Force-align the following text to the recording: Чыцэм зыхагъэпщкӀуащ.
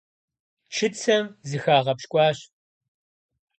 Чыцэм 0.73 1.25
зыхагъэпщкӀуащ. 1.49 2.39